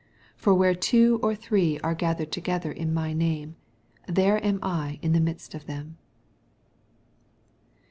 SO 0.01 0.05
For 0.43 0.53
where 0.55 0.73
two 0.73 1.19
or 1.21 1.33
fhrec 1.35 1.95
gathered 1.99 2.31
together 2.31 2.71
in 2.71 2.91
my 2.91 3.13
name, 3.13 3.55
(.here 4.11 4.39
am 4.41 4.59
lin 4.99 5.13
the 5.13 5.19
midst 5.19 5.53
of 5.53 5.67
them. 5.67 5.99